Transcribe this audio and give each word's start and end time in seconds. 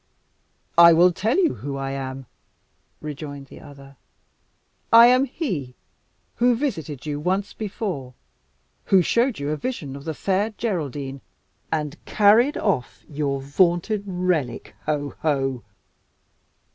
"I 0.79 0.93
will 0.93 1.11
tell 1.11 1.37
you 1.37 1.53
who 1.53 1.77
I 1.77 1.91
am," 1.91 2.25
rejoined 3.01 3.45
the 3.49 3.59
other. 3.59 3.97
"I 4.91 5.05
am 5.05 5.25
he 5.25 5.75
who 6.37 6.55
visited 6.55 7.05
you 7.05 7.19
once 7.19 7.53
before 7.53 8.15
who 8.85 9.03
showed 9.03 9.37
you 9.37 9.51
a 9.51 9.57
vision 9.57 9.95
of 9.95 10.05
the 10.05 10.15
Fair 10.15 10.55
Geraldine 10.57 11.21
and 11.71 12.03
carried 12.05 12.57
off 12.57 13.03
your 13.07 13.41
vaunted 13.43 14.03
relic 14.07 14.73
ho! 14.87 15.13
ho!" 15.19 15.63